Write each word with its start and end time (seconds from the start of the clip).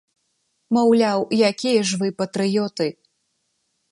Маўляў, 0.77 1.19
якія 1.49 1.81
ж 1.91 2.01
вы 2.01 2.07
патрыёты! 2.21 2.87